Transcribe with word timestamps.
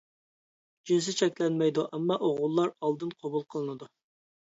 جىنسى 0.91 1.13
چەكلەنمەيدۇ، 1.19 1.85
ئەمما 1.91 2.19
ئوغۇللار 2.31 2.77
ئالدىن 2.83 3.17
قوبۇل 3.23 3.51
قىلىنىدۇ. 3.55 3.95